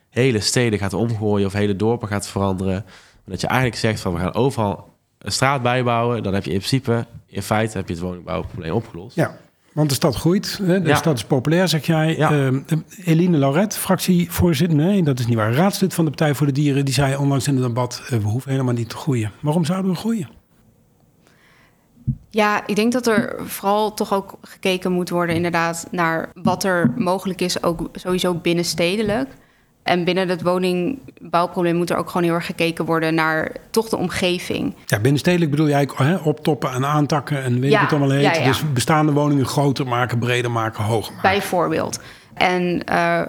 [0.10, 2.84] hele steden gaat omgooien of hele dorpen gaat veranderen.
[2.84, 6.24] Maar dat je eigenlijk zegt van we gaan overal een straat bijbouwen.
[6.24, 9.16] Dan heb je in principe, in feite heb je het woningbouwprobleem opgelost.
[9.16, 9.38] Ja.
[9.74, 10.82] Want de stad groeit, hè?
[10.82, 10.96] de ja.
[10.96, 12.18] stad is populair, zeg jij.
[12.18, 12.32] Ja.
[12.32, 12.60] Uh,
[13.06, 15.54] Eline Lauret, fractievoorzitter, nee, dat is niet waar.
[15.54, 18.02] Raadslid van de Partij voor de Dieren, die zei onlangs in het debat...
[18.04, 19.32] Uh, we hoeven helemaal niet te groeien.
[19.40, 20.30] Waarom zouden we groeien?
[22.36, 26.92] Ja, ik denk dat er vooral toch ook gekeken moet worden, inderdaad, naar wat er
[26.96, 29.30] mogelijk is, ook sowieso binnenstedelijk.
[29.84, 33.98] En binnen het woningbouwprobleem moet er ook gewoon heel erg gekeken worden naar toch de
[33.98, 34.76] omgeving.
[34.86, 38.24] Ja, binnenstedelijk bedoel je eigenlijk hè, optoppen en aantakken en weet ja, het allemaal heet.
[38.24, 38.46] Ja, ja.
[38.46, 41.30] Dus bestaande woningen groter maken, breder maken, hoger maken.
[41.30, 42.00] Bijvoorbeeld.
[42.34, 43.22] En uh,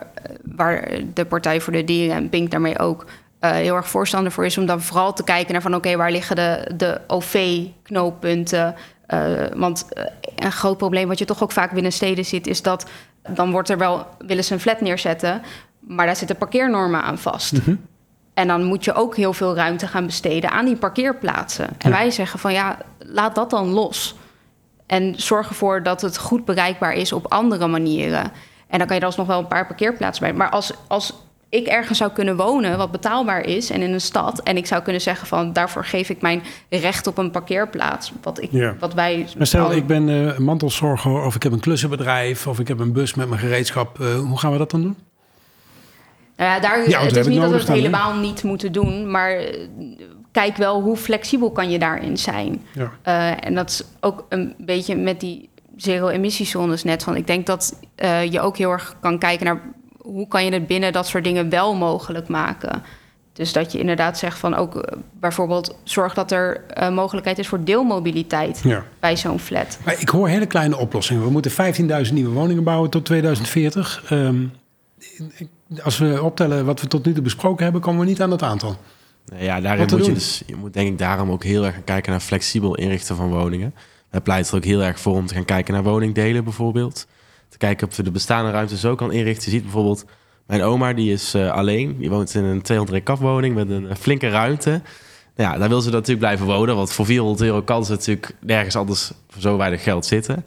[0.42, 3.06] waar de Partij voor de Dieren en Pink daarmee ook
[3.40, 5.96] uh, heel erg voorstander voor is om dan vooral te kijken naar van oké, okay,
[5.96, 8.74] waar liggen de, de OV-knooppunten?
[9.08, 10.04] Uh, want uh,
[10.36, 12.86] een groot probleem wat je toch ook vaak binnen steden ziet, is dat
[13.28, 15.42] dan wordt er wel, willen ze een flat neerzetten,
[15.80, 17.52] maar daar zitten parkeernormen aan vast.
[17.52, 17.80] Mm -hmm.
[18.34, 21.68] En dan moet je ook heel veel ruimte gaan besteden aan die parkeerplaatsen.
[21.68, 21.96] En ja.
[21.96, 24.16] wij zeggen van ja, laat dat dan los.
[24.86, 28.32] En zorg ervoor dat het goed bereikbaar is op andere manieren.
[28.68, 30.34] En dan kan je er alsnog wel een paar parkeerplaatsen bij.
[30.34, 31.14] Maar als, als
[31.56, 34.82] ik ergens zou kunnen wonen wat betaalbaar is en in een stad en ik zou
[34.82, 38.74] kunnen zeggen van daarvoor geef ik mijn recht op een parkeerplaats wat ik ja.
[38.78, 42.68] wat wij maar stel ik ben uh, mantelzorger of ik heb een klussenbedrijf of ik
[42.68, 44.96] heb een bus met mijn gereedschap uh, hoe gaan we dat dan doen?
[46.36, 48.20] Nou ja, daar ja, het is niet dat we het helemaal he?
[48.20, 49.40] niet moeten doen, maar
[50.32, 52.64] kijk wel hoe flexibel kan je daarin zijn.
[52.72, 52.92] Ja.
[53.06, 57.16] Uh, en dat is ook een beetje met die zero-emissiezones net van.
[57.16, 57.78] Ik denk dat
[58.30, 59.60] je ook heel erg kan kijken naar
[60.06, 62.82] hoe kan je het binnen dat soort dingen wel mogelijk maken?
[63.32, 64.82] Dus dat je inderdaad zegt van ook uh,
[65.20, 68.84] bijvoorbeeld zorg dat er uh, mogelijkheid is voor deelmobiliteit ja.
[69.00, 69.78] bij zo'n flat.
[69.84, 71.22] Maar ik hoor hele kleine oplossingen.
[71.22, 71.52] We moeten
[72.06, 74.10] 15.000 nieuwe woningen bouwen tot 2040.
[74.10, 74.52] Um,
[75.82, 78.42] als we optellen wat we tot nu toe besproken hebben, komen we niet aan dat
[78.42, 78.76] aantal.
[79.38, 82.10] Ja, daarin moet je dus, je moet denk ik daarom ook heel erg gaan kijken
[82.10, 83.74] naar flexibel inrichten van woningen.
[84.10, 87.06] Wij pleiten er ook heel erg voor om te gaan kijken naar woningdelen bijvoorbeeld
[87.58, 89.44] te kijken of we de bestaande ruimte zo kan inrichten.
[89.44, 90.04] Je ziet bijvoorbeeld,
[90.46, 91.96] mijn oma die is uh, alleen.
[91.98, 94.70] Die woont in een 200 kafwoning met een flinke ruimte.
[95.36, 96.76] Nou ja, daar wil ze natuurlijk blijven wonen.
[96.76, 100.44] Want voor 400 euro kan ze natuurlijk nergens anders voor zo weinig geld zitten.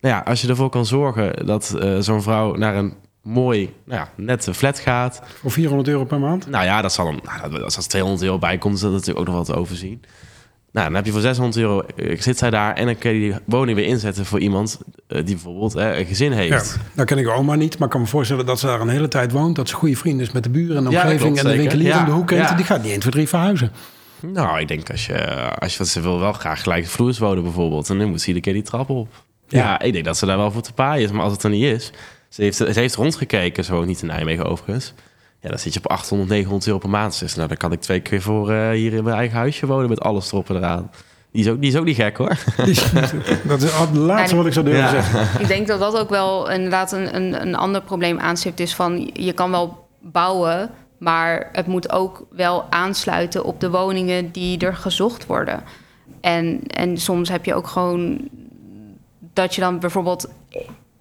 [0.00, 4.00] Nou ja, als je ervoor kan zorgen dat uh, zo'n vrouw naar een mooi, nou
[4.00, 5.22] ja, nette flat gaat.
[5.40, 6.46] Voor 400 euro per maand?
[6.46, 9.18] Nou ja, dat zal dan, nou, als er 200 euro bij komt, is dat natuurlijk
[9.18, 10.02] ook nog wat te overzien.
[10.72, 13.20] Nou, dan heb je voor 600 euro, uh, zit zij daar en dan kun je
[13.20, 16.78] die woning weer inzetten voor iemand uh, die bijvoorbeeld uh, een gezin heeft.
[16.78, 18.88] Ja, nou ken ik oma niet, maar ik kan me voorstellen dat ze daar een
[18.88, 19.56] hele tijd woont.
[19.56, 21.86] Dat ze goede vrienden is met de buren en de omgeving ja, en de winkelier
[21.86, 22.28] ja, in de hoek.
[22.28, 23.72] Die gaat niet 1, 2, 3 verhuizen.
[24.20, 27.90] Nou, ik denk als je, als je ze wil wel graag gelijk vloers wonen bijvoorbeeld.
[27.90, 29.08] En dan moet ze iedere keer die trap op.
[29.48, 29.58] Ja.
[29.58, 29.80] Ja.
[29.80, 31.10] ik denk dat ze daar wel voor te paaien is.
[31.10, 31.92] Maar als het er niet is,
[32.28, 34.94] ze heeft, ze heeft rondgekeken, zo niet in Nijmegen overigens.
[35.40, 37.18] Ja, dan zit je op 800, 900 euro per maand.
[37.18, 39.88] Dus nou, dan kan ik twee keer voor eh, hier in mijn eigen huisje wonen
[39.88, 40.90] met alles erop en eraan.
[41.32, 42.28] Die is ook, die is ook niet gek hoor.
[43.44, 44.90] Dat is het laatste wat ik zou durven Ja.
[44.90, 45.40] zeggen.
[45.40, 48.60] Ik denk dat dat ook wel inderdaad een, een, een ander probleem aanstipt.
[48.60, 54.30] Is van je kan wel bouwen, maar het moet ook wel aansluiten op de woningen
[54.32, 55.62] die er gezocht worden.
[56.20, 58.28] En, en soms heb je ook gewoon
[59.32, 60.28] dat je dan bijvoorbeeld.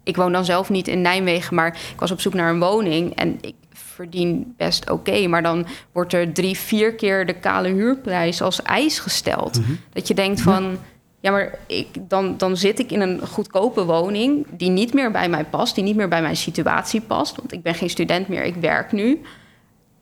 [0.04, 3.16] Ik woon dan zelf niet in Nijmegen, maar ik was op zoek naar een woning
[3.16, 3.56] en ik
[4.00, 5.28] verdien best oké.
[5.28, 9.60] maar dan wordt er drie, vier keer de kale huurprijs als eis gesteld.
[9.94, 10.78] Dat je denkt van.
[11.22, 15.30] Ja, maar ik, dan, dan zit ik in een goedkope woning die niet meer bij
[15.30, 17.36] mij past, die niet meer bij mijn situatie past.
[17.36, 19.22] Want ik ben geen student meer, ik werk nu.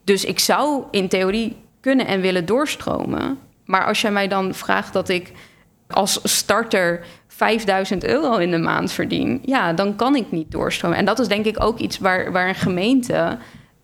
[0.04, 3.38] Dus ik zou in theorie kunnen en willen doorstromen.
[3.66, 5.32] Maar als jij mij dan vraagt dat ik
[5.88, 10.98] als starter 5000 euro in de maand verdien, ja, dan kan ik niet doorstromen.
[10.98, 13.38] En dat is denk ik ook iets waar, waar een gemeente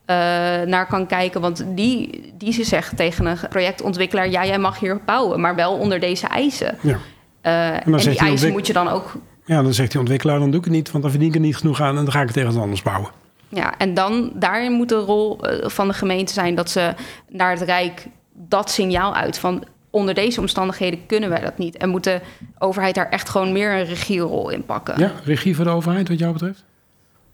[0.05, 0.15] eh,
[0.61, 1.41] naar kan kijken.
[1.41, 5.99] Want die, die zegt tegen een projectontwikkelaar: ja, jij mag hier bouwen, maar wel onder
[5.99, 6.77] deze eisen.
[6.81, 6.97] Ja.
[7.41, 9.13] Eh, en, die eisen moet je dan ook.
[9.45, 11.41] ja, dan zegt die ontwikkelaar, dan doe ik het niet, want dan verdien ik er
[11.41, 13.09] niet genoeg aan en dan ga ik het ergens anders bouwen.
[13.49, 16.93] Ja, en dan daarin moet de rol eh, van de gemeente zijn dat ze
[17.29, 21.77] naar het Rijk dat signaal uit van onder deze omstandigheden kunnen wij dat niet.
[21.77, 22.21] En moet de
[22.59, 24.99] overheid daar echt gewoon meer een regierol in pakken.
[24.99, 26.63] Ja, regie voor de overheid wat jou betreft?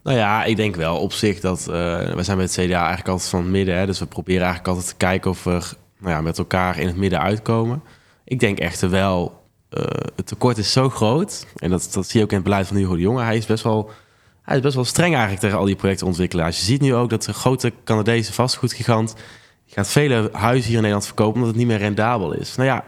[0.02, 1.60] Nou ja, ik denk wel op zich dat...
[1.60, 3.76] eh we zijn met het CDA eigenlijk altijd van het midden.
[3.76, 5.60] Hè, dus we proberen eigenlijk altijd te kijken of we
[5.98, 7.82] nou ja, met elkaar in het midden uitkomen.
[8.24, 9.82] Ik denk echter wel, eh,
[10.16, 11.46] het tekort is zo groot.
[11.56, 13.22] En dat, dat zie je ook in het beleid van Hugo de Jonge.
[13.22, 13.90] Hij is best wel...
[14.42, 16.58] Hij is best wel streng eigenlijk tegen al die projectontwikkelaars.
[16.58, 19.14] Je ziet nu ook dat de grote Canadese vastgoedgigant...
[19.66, 21.34] gaat vele huizen hier in Nederland verkopen...
[21.34, 22.56] omdat het niet meer rendabel is.
[22.56, 22.84] Nou ja,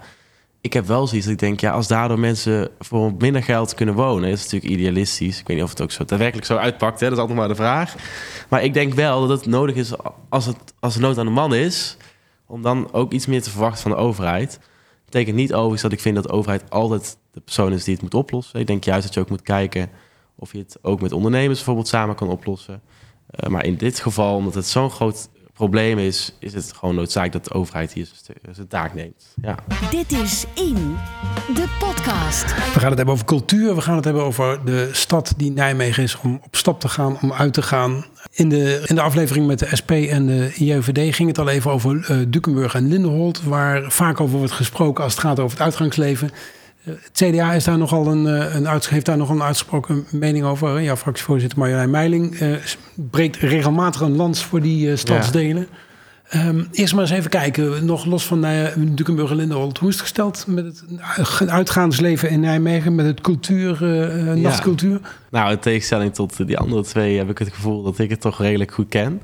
[0.63, 1.61] ik heb wel zoiets dat ik denk...
[1.61, 4.31] ja, als daardoor mensen voor minder geld kunnen wonen...
[4.31, 5.41] is het natuurlijk idealistisch.
[5.41, 7.01] Ik weet niet of het ook zo daadwerkelijk zo uitpakt.
[7.01, 7.07] Hè?
[7.07, 7.95] Dat is altijd maar de vraag.
[8.49, 9.93] Maar ik denk wel dat het nodig is
[10.29, 11.97] als, het, als nood aan de man is...
[12.47, 14.51] om dan ook iets meer te verwachten van de overheid.
[14.51, 17.95] Dat betekent niet overigens dat ik vind dat de overheid altijd de persoon is die
[17.95, 18.61] het moet oplossen.
[18.61, 19.91] Ik denk juist dat je ook moet kijken
[20.35, 22.83] of je het ook met ondernemers bijvoorbeeld samen kan oplossen.
[23.27, 27.33] Eh, maar in dit geval, omdat het zo'n groot probleem is, is het gewoon noodzakelijk
[27.45, 28.09] dat de overheid hier
[28.53, 29.35] zijn- taak neemt.
[29.43, 29.55] Ja.
[29.91, 30.97] Dit is In,
[31.55, 32.45] de podcast.
[32.45, 33.75] We gaan het hebben over cultuur.
[33.75, 37.19] We gaan het hebben over de stad die Nijmegen is om op stap te gaan,
[37.23, 38.05] om uit te gaan.
[38.33, 41.71] In de, in de aflevering met de SP en de JVD ging het al even
[41.71, 45.67] over eh Dukenburg en Lindenholt, waar vaak over wordt gesproken als het gaat over het
[45.67, 46.31] uitgangsleven.
[46.85, 50.45] Eh, Het CDA is daar nogal een, eh, een heeft daar nog een uitgesproken mening
[50.45, 50.81] over.
[50.81, 52.57] Ja, fractievoorzitter Marjolein Meiling eh,
[52.95, 55.69] breekt regelmatig een lans voor die stadsdelen.
[56.33, 59.79] Ehm, eerst maar eens even kijken, nog los van uh, Dukenburg en Lindenholt.
[59.79, 65.01] Hoe is het gesteld met het uitgaansleven in Nijmegen, met het cultuur, eh, nachtcultuur?
[65.31, 68.39] Nou, in tegenstelling tot die andere twee heb ik het gevoel dat ik het toch
[68.39, 69.23] redelijk goed ken.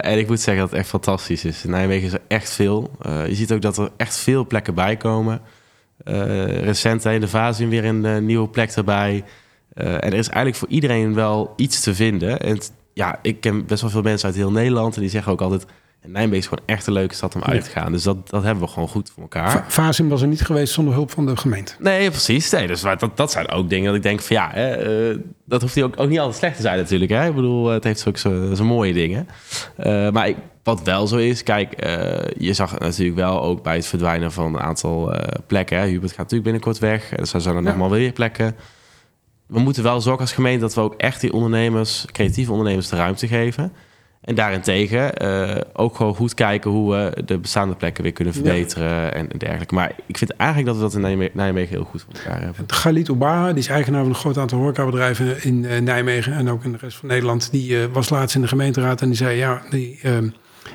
[0.00, 1.64] En ik moet zeggen dat het echt fantastisch is.
[1.64, 2.90] In Nijmegen is er echt veel.
[3.02, 5.40] Je ziet ook dat er echt veel plekken bij komen.
[6.06, 9.24] Eh, recent de Vazium weer een eh, nieuwe plek erbij.
[9.72, 12.40] Eh, en er is eigenlijk voor iedereen wel iets te vinden.
[12.40, 12.58] En
[12.92, 14.94] ja, ik ken best wel veel mensen uit heel Nederland.
[14.94, 15.66] En die zeggen ook altijd...
[16.06, 17.92] Nijmegen is gewoon echt een leuke stad om uit te gaan.
[17.92, 19.64] Dus dat, dat hebben we gewoon goed voor elkaar.
[19.68, 21.74] Vasim was er niet geweest zonder hulp van de gemeente.
[21.78, 22.50] Nee, precies.
[22.50, 24.70] Nee, dus dat, dat zijn ook dingen dat ik denk van ja, hè,
[25.10, 27.10] eh, dat hoeft hij ook, ook niet altijd slecht te zijn natuurlijk.
[27.10, 27.26] Hè?
[27.28, 29.28] Ik bedoel, het heeft ook zo- zijn mooie dingen.
[29.76, 33.62] Eh, maar ik, wat wel zo is, kijk, eh, je zag het natuurlijk wel ook
[33.62, 35.14] bij het verdwijnen van een aantal
[35.46, 35.78] plekken.
[35.78, 35.86] Hè?
[35.86, 37.08] Hubert gaat natuurlijk binnenkort weg.
[37.16, 37.68] Dus er zijn er Ja.
[37.68, 38.56] nog maar weer plekken.
[39.46, 42.96] We moeten wel zorgen als gemeente dat we ook echt die ondernemers, creatieve ondernemers, de
[42.96, 43.72] ruimte geven.
[44.20, 49.14] En daarentegen eh, ook gewoon goed kijken hoe we de bestaande plekken weer kunnen verbeteren
[49.14, 49.74] en dergelijke.
[49.74, 52.64] Maar ik vind eigenlijk dat we dat in Nijme- Nijmegen heel goed voor elkaar hebben.
[52.66, 56.64] Galit Obaha, die is eigenaar van een groot aantal horecabedrijven in eh, Nijmegen en ook
[56.64, 57.50] in de rest van Nederland.
[57.50, 60.00] Die eh, was laatst in de gemeenteraad en die zei: Ja, die,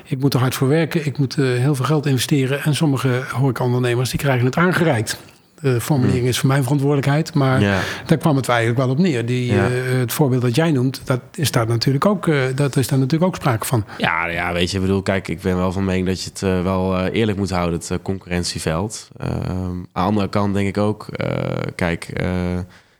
[0.06, 2.62] ik moet er hard voor werken, ik moet heel veel geld investeren.
[2.62, 5.18] En sommige horecaondernemers die krijgen het aangereikt.
[5.62, 7.80] De formulering is voor mijn verantwoordelijkheid, maar Ja.
[8.06, 9.26] daar kwam het eigenlijk wel op neer.
[9.26, 9.64] Die, Ja.
[9.66, 12.98] eh, het voorbeeld dat jij noemt, dat is daar natuurlijk ook, eh, dat is daar
[12.98, 13.84] natuurlijk ook sprake van.
[13.98, 16.42] Ja, ja, weet je, ik bedoel, kijk, ik ben wel van mening dat je het
[16.42, 19.08] eh, wel eh, eerlijk moet houden, het eh, concurrentieveld.
[19.16, 21.26] Ehm, aan de andere kant denk ik ook, eh,
[21.74, 22.28] kijk, eh,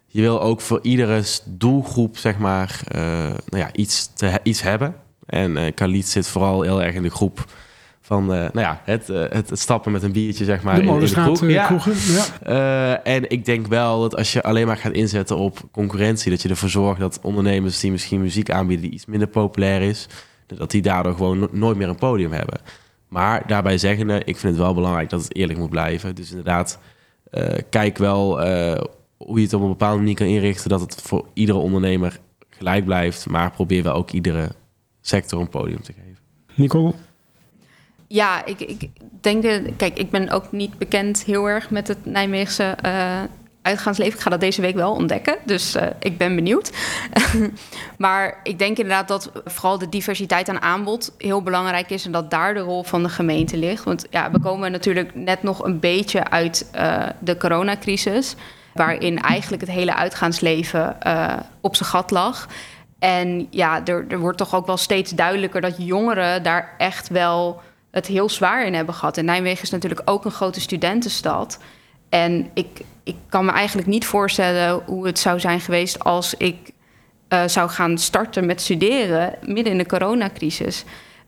[0.06, 3.00] je wil ook voor iedere doelgroep, zeg maar, eh,
[3.48, 4.94] nou ja, iets, te, iets hebben.
[5.26, 7.44] En eh Khalid zit vooral heel erg in de groep
[8.12, 10.74] van, eh, nou ja, het, eh, het, het stappen met een biertje, zeg maar.
[10.74, 10.86] de in-
[11.48, 11.66] Ja.
[11.66, 11.92] kroegen.
[12.14, 12.24] Ja.
[13.02, 16.42] Eh, en ik denk wel dat als je alleen maar gaat inzetten op concurrentie, dat
[16.42, 20.06] je ervoor zorgt dat ondernemers die misschien muziek aanbieden die iets minder populair is,
[20.46, 22.60] dat die daardoor gewoon no- nooit meer een podium hebben.
[23.08, 26.14] Maar daarbij zeggende, ik vind het wel belangrijk dat het eerlijk moet blijven.
[26.14, 26.78] Dus inderdaad,
[27.70, 28.40] kijk wel
[29.16, 30.68] hoe je het op een bepaalde manier kan inrichten...
[30.70, 32.20] dat het voor iedere ondernemer
[32.50, 33.28] gelijk blijft.
[33.28, 34.48] Maar probeer wel ook iedere
[35.00, 36.18] sector een podium te geven.
[36.54, 36.92] Nicole?
[38.12, 39.42] Ja, ik, ik denk...
[39.42, 43.20] De, kijk, ik ben ook niet bekend heel erg met het Nijmeegse eh,
[43.62, 44.14] uitgaansleven.
[44.14, 46.72] Ik ga dat deze week wel ontdekken, dus uh, ik ben benieuwd.
[47.98, 52.06] maar ik denk inderdaad dat vooral de diversiteit aan aanbod heel belangrijk is...
[52.06, 53.84] en dat daar de rol van de gemeente ligt.
[53.84, 58.34] Want ja, we komen natuurlijk net nog een beetje uit uh, de coronacrisis...
[58.74, 60.96] waarin eigenlijk het hele uitgaansleven
[61.60, 62.48] op zijn gat lag...
[62.98, 67.60] En ja, er, er wordt toch ook wel steeds duidelijker dat jongeren daar echt wel
[67.92, 69.16] het heel zwaar in hebben gehad.
[69.16, 71.58] En Nijmegen is natuurlijk ook een grote studentenstad.
[72.08, 76.56] En ik, ik kan me eigenlijk niet voorstellen hoe het zou zijn geweest als ik
[77.28, 80.84] uh, zou gaan starten met studeren midden in de coronacrisis.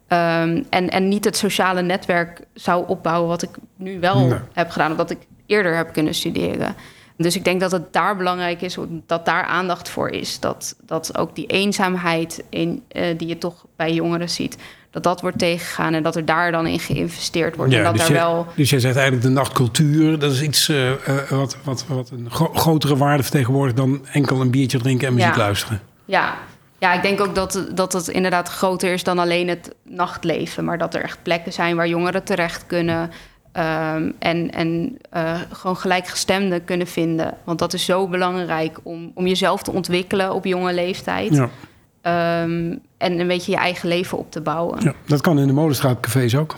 [0.07, 4.39] Um, en, en niet het sociale netwerk zou opbouwen wat ik nu wel nee.
[4.53, 6.75] heb gedaan, of wat ik eerder heb kunnen studeren.
[7.17, 10.39] Dus ik denk dat het daar belangrijk is, dat daar aandacht voor is.
[10.39, 14.57] Dat, dat ook die eenzaamheid in, uh, die je toch bij jongeren ziet,
[14.95, 17.71] dat dat wordt tegengegaan en dat er daar dan in geïnvesteerd wordt.
[17.71, 18.47] Ja, en dat dus, daar je, wel...
[18.55, 20.95] dus jij zegt eigenlijk de nachtcultuur, dat is iets uh, uh,
[21.29, 25.35] wat, wat, wat een gro grotere waarde vertegenwoordigt dan enkel een biertje drinken en muziek
[25.35, 25.37] Ja.
[25.37, 25.81] luisteren.
[26.05, 26.33] Ja.
[26.77, 30.65] ja, ik denk ook dat, dat het inderdaad groter is dan alleen het nachtleven.
[30.65, 33.11] Maar dat er echt plekken zijn waar jongeren terecht kunnen.
[33.57, 37.33] Um, en en uh, gewoon gelijkgestemden kunnen vinden.
[37.43, 41.49] Want dat is zo belangrijk om, om jezelf te ontwikkelen op jonge leeftijd.
[42.03, 42.43] Ja.
[42.43, 44.81] Um, en een beetje je eigen leven op te bouwen.
[44.83, 46.55] Ja, dat kan in de Molenstraatcafés ook.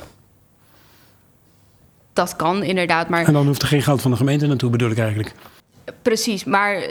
[2.13, 4.91] Dat kan inderdaad, maar En dan hoeft er geen geld van de gemeente naartoe, bedoel
[4.91, 5.31] ik eigenlijk.
[6.01, 6.43] precies.
[6.43, 6.81] Maar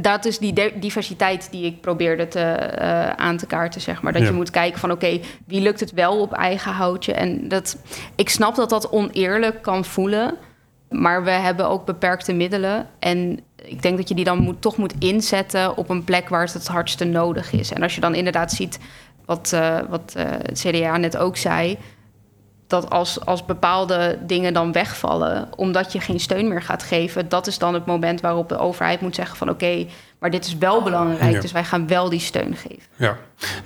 [0.00, 4.12] dat is die diversiteit die ik probeerde te, eh, aan te kaarten, zeg maar.
[4.12, 4.28] Dat Ja.
[4.28, 7.12] je moet kijken van, oké, wie lukt het wel op eigen houtje?
[7.12, 7.76] En dat,
[8.14, 10.34] ik snap dat dat oneerlijk kan voelen,
[10.90, 12.86] maar we hebben ook beperkte middelen.
[12.98, 16.42] En ik denk dat je die dan moet, toch moet inzetten op een plek waar
[16.44, 17.72] het het hardste nodig is.
[17.72, 18.78] En als je dan inderdaad ziet,
[19.26, 21.78] wat, eh, wat eh, het CDA net ook zei...
[22.66, 25.48] dat als, als bepaalde dingen dan wegvallen...
[25.56, 27.28] omdat je geen steun meer gaat geven...
[27.28, 29.50] dat is dan het moment waarop de overheid moet zeggen van...
[29.50, 29.86] oké,
[30.18, 31.40] maar dit is wel belangrijk, Ja.
[31.40, 32.82] dus wij gaan wel die steun geven.
[32.96, 33.16] Ja.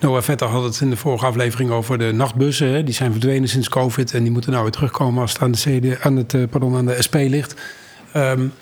[0.00, 2.68] Noah Vetter had het in de vorige aflevering over de nachtbussen.
[2.68, 2.84] Hè.
[2.84, 5.58] Die zijn verdwenen sinds COVID en die moeten nou weer terugkomen als het aan de,
[5.58, 7.54] CD, aan het, eh, pardon, aan de SP ligt.
[8.16, 8.52] Um,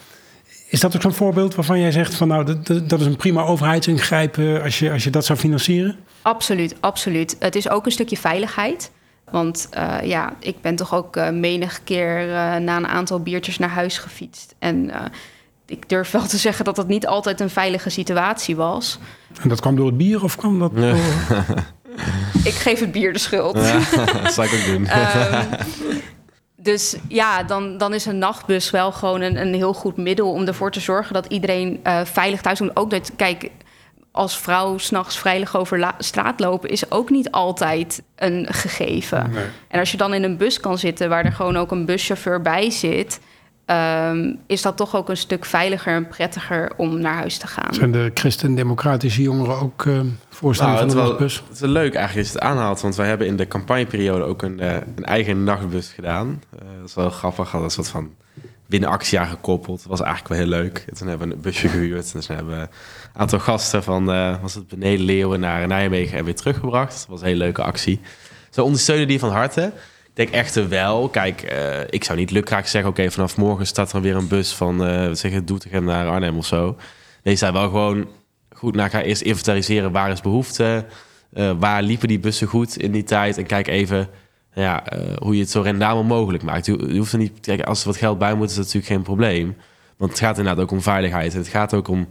[0.69, 3.43] is dat ook zo'n voorbeeld waarvan jij zegt van nou, dat, dat, is een prima
[3.43, 5.97] overheidsingrijp uh, als, je, als je dat zou financieren?
[6.23, 7.37] Absoluut, absoluut.
[7.39, 8.91] Het is ook een stukje veiligheid.
[9.31, 13.59] Want uh, ja, ik ben toch ook uh, menig keer uh, na een aantal biertjes
[13.59, 14.55] naar huis gefietst.
[14.59, 14.91] En
[15.67, 18.99] ik durf wel te zeggen dat dat niet altijd een veilige situatie was.
[19.43, 20.97] En dat kwam door het bier of kwam dat door...
[22.51, 23.57] ik geef het bier de schuld.
[23.57, 23.79] Ja,
[24.23, 24.99] dat zou ik ook doen.
[24.99, 25.99] um,
[26.69, 30.47] dus ja, dan, dan is een nachtbus wel gewoon een, een heel goed middel om
[30.47, 32.77] ervoor te zorgen dat iedereen uh, veilig thuis komt.
[32.77, 33.51] Ook dat, kijk,
[34.13, 39.31] als vrouw s'nachts veilig over straat lopen is ook niet altijd een gegeven.
[39.31, 39.45] Nee.
[39.69, 42.43] En als je dan in een bus kan zitten waar er gewoon ook een buschauffeur
[42.43, 43.21] bij zit,
[43.71, 47.75] um, is dat toch ook een stuk veiliger en prettiger om naar huis te gaan.
[47.75, 51.43] Zijn de christendemocratische jongeren ook uh, voorstander nou, van de wel, nachtbus?
[51.47, 54.43] Het is wel leuk eigenlijk je het aanhaalt, want wij hebben in de campagneperiode ook
[54.43, 56.43] een, uh, een eigen nachtbus gedaan.
[56.55, 58.11] Uh, dat is wel grappig, hadden een soort van
[58.67, 59.79] binnenactie aangekoppeld.
[59.79, 60.85] Dat was eigenlijk wel heel leuk.
[60.95, 62.13] Toen hebben we een busje gehuurd.
[62.13, 62.69] Dus toen hebben we een
[63.21, 66.93] aantal gasten van uh, was het beneden Leeuwen naar Nijmegen en weer teruggebracht.
[66.93, 68.01] Dat was een hele leuke actie.
[68.51, 69.73] Zo ondersteunen die van harte.
[70.19, 72.91] Denk echter wel, kijk, uh, ik zou niet lukraak zeggen...
[72.91, 76.37] oké, vanaf morgen staat er weer een bus van, uh, zeg het, Doetinchem naar Arnhem
[76.37, 76.77] of zo.
[77.23, 78.09] Nee, zij wel gewoon
[78.51, 79.93] goed naar gaan eerst inventariseren...
[79.93, 80.85] waar is behoefte,
[81.33, 83.39] uh, waar liepen die bussen goed in die tijd...
[83.39, 84.09] en kijk even
[84.55, 84.83] ja,
[85.19, 86.67] hoe je het zo rendabel mogelijk maakt.
[86.67, 89.03] Je, hoeft er niet, kijk, als er wat geld bij moet, is dat natuurlijk geen
[89.03, 89.57] probleem.
[89.97, 91.33] Want het gaat inderdaad ook om veiligheid.
[91.33, 92.09] Het gaat ook om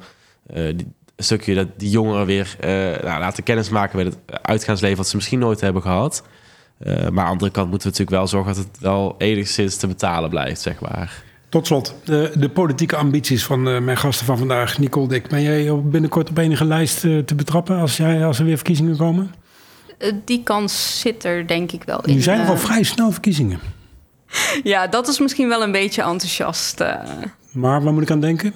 [0.54, 2.70] die, een stukje dat die jongeren weer uh,
[3.04, 6.24] nou, laten kennismaken met het uitgaansleven wat ze misschien nooit hebben gehad.
[6.80, 9.78] Uh, maar aan de andere kant moeten we natuurlijk wel zorgen dat het wel enigszins
[9.78, 11.24] te betalen blijft, zeg maar.
[11.50, 14.78] Tot slot, de, de politieke ambities van uh, mijn gasten van vandaag.
[14.78, 18.46] Nicole Dik, ben jij binnenkort op enige lijst uh, te betrappen als, jij, als er
[18.46, 19.32] weer verkiezingen komen?
[20.26, 22.14] die kans zit er denk ik wel in.
[22.14, 23.60] Nu zijn er al vrij snel verkiezingen.
[24.64, 26.82] Ja, dat is misschien wel een beetje enthousiast.
[26.82, 26.96] Uh.
[27.52, 28.54] Maar waar moet ik aan denken?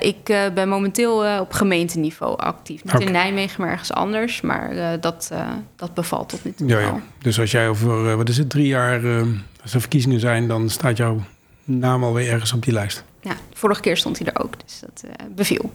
[0.00, 2.84] Ik uh, ben momenteel uh, op gemeenteniveau actief.
[2.84, 3.06] Niet okay.
[3.06, 4.40] in Nijmegen, maar ergens anders.
[4.40, 5.32] Maar uh, dat,
[5.76, 7.00] dat bevalt tot nu toe ja, ja.
[7.18, 9.00] Dus als jij over, wat is het, drie jaar,
[9.62, 10.48] als er verkiezingen zijn...
[10.48, 11.22] dan staat jouw
[11.64, 13.04] naam alweer ergens op die lijst.
[13.20, 15.72] Ja, vorige keer stond hij er ook, dus dat beviel.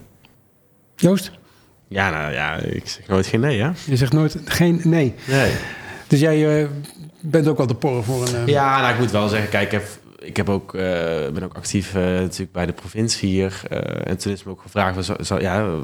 [0.96, 1.30] Joost?
[1.88, 3.70] Ja, nou ja, ik zeg nooit geen nee, hè?
[3.86, 5.14] Je zegt nooit geen nee.
[5.28, 5.52] Nee.
[6.06, 6.68] Dus jij uh,
[7.20, 8.34] bent ook wel de porren voor een...
[8.34, 8.46] Uh...
[8.46, 9.84] Ja, nou, ik moet wel zeggen, kijk, ik heb,
[10.24, 10.82] ik heb ook, uh,
[11.32, 13.62] ben ook actief natuurlijk bij de provincie hier.
[14.04, 15.78] en toen is me ook gevraagd, zou, ja,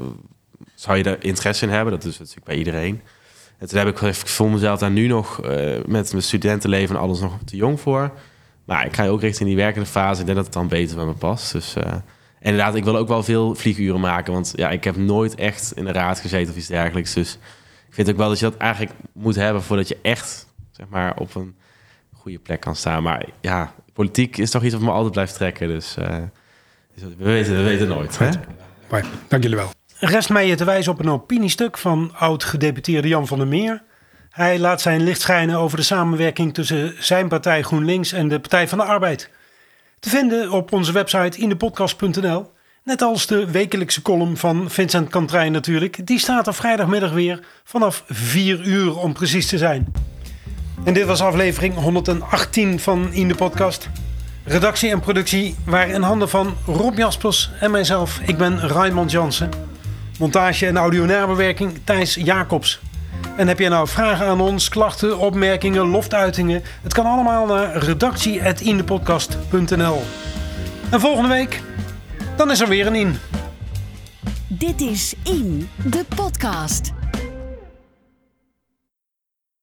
[0.75, 1.93] zou je er interesse in hebben?
[1.93, 3.01] Dat is natuurlijk bij iedereen.
[3.57, 5.41] En toen heb ik, ik voel mezelf daar nu nog
[5.85, 8.11] met mijn studentenleven en alles nog te jong voor.
[8.65, 10.19] Maar ik ga ook richting die werkende fase.
[10.19, 11.51] Ik denk dat het dan beter bij me past.
[11.51, 11.75] Dus
[12.39, 14.33] inderdaad, ik wil ook wel veel vlieguren maken.
[14.33, 17.13] Want ja, ik heb nooit echt in de raad gezeten of iets dergelijks.
[17.13, 17.37] Dus
[17.87, 21.17] ik vind ook wel dat je dat eigenlijk moet hebben voordat je echt zeg maar,
[21.17, 21.55] op een
[22.11, 23.03] goede plek kan staan.
[23.03, 25.67] Maar ja, politiek is toch iets wat me altijd blijft trekken.
[25.67, 26.05] Dus uh,
[27.17, 28.17] we, weten, we weten nooit.
[28.17, 28.29] Hè?
[29.27, 29.71] dank jullie wel.
[29.99, 33.83] Rest mij je te wijzen op een opiniestuk van oud-gedeputeerde Jan van der Meer.
[34.29, 38.67] Hij laat zijn licht schijnen over de samenwerking tussen zijn partij GroenLinks en de Partij
[38.67, 39.29] van de Arbeid.
[39.99, 42.51] Te vinden op onze website indepodcast.nl.
[42.83, 46.07] Net als de wekelijkse column van Vincent Kantrijn natuurlijk.
[46.07, 49.93] Die staat er vrijdagmiddag weer vanaf 4 uur om precies te zijn.
[50.83, 53.89] En dit was aflevering 118 van In de Podcast.
[54.43, 58.19] Redactie en productie waren in handen van Rob Jaspers en mijzelf.
[58.25, 59.49] Ik ben Raymond Jansen.
[60.19, 62.79] Montage en audionaarbewerking Thijs Jacobs.
[63.37, 66.63] En heb jij nou vragen aan ons, klachten, opmerkingen, loftuitingen?
[66.81, 70.03] Het kan allemaal naar redactie.indepodcast.nl
[70.89, 71.61] En volgende week,
[72.37, 73.17] dan is er weer een In.
[74.47, 76.91] Dit is In, de podcast.